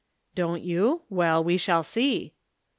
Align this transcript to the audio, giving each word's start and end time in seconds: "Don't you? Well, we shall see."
"Don't 0.33 0.63
you? 0.63 1.03
Well, 1.11 1.43
we 1.43 1.57
shall 1.57 1.83
see." 1.83 2.33